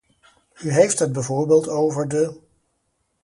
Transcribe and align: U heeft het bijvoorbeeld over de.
U 0.63 0.71
heeft 0.71 0.99
het 0.99 1.11
bijvoorbeeld 1.11 1.67
over 1.67 2.07
de. 2.07 2.39